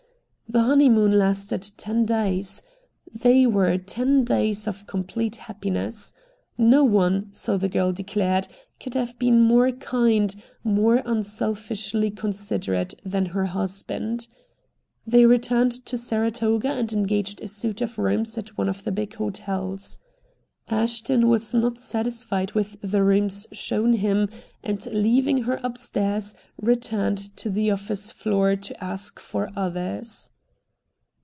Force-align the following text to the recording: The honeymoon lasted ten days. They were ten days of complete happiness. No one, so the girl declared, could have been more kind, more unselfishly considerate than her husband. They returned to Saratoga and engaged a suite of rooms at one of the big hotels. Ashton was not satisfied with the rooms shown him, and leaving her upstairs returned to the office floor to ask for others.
The 0.51 0.63
honeymoon 0.63 1.17
lasted 1.17 1.61
ten 1.77 2.03
days. 2.05 2.61
They 3.09 3.45
were 3.47 3.77
ten 3.77 4.25
days 4.25 4.67
of 4.67 4.85
complete 4.85 5.37
happiness. 5.37 6.11
No 6.57 6.83
one, 6.83 7.29
so 7.31 7.57
the 7.57 7.69
girl 7.69 7.93
declared, 7.93 8.49
could 8.77 8.93
have 8.95 9.17
been 9.17 9.39
more 9.43 9.71
kind, 9.71 10.35
more 10.61 10.97
unselfishly 11.05 12.11
considerate 12.11 12.95
than 13.05 13.27
her 13.27 13.45
husband. 13.45 14.27
They 15.07 15.25
returned 15.25 15.71
to 15.85 15.97
Saratoga 15.97 16.67
and 16.67 16.91
engaged 16.91 17.39
a 17.39 17.47
suite 17.47 17.79
of 17.79 17.97
rooms 17.97 18.37
at 18.37 18.57
one 18.57 18.67
of 18.67 18.83
the 18.83 18.91
big 18.91 19.13
hotels. 19.13 19.99
Ashton 20.69 21.29
was 21.29 21.55
not 21.55 21.77
satisfied 21.77 22.51
with 22.51 22.75
the 22.81 23.05
rooms 23.05 23.47
shown 23.53 23.93
him, 23.93 24.27
and 24.61 24.85
leaving 24.87 25.43
her 25.43 25.61
upstairs 25.63 26.35
returned 26.61 27.37
to 27.37 27.49
the 27.49 27.71
office 27.71 28.11
floor 28.11 28.57
to 28.57 28.83
ask 28.83 29.17
for 29.17 29.49
others. 29.55 30.29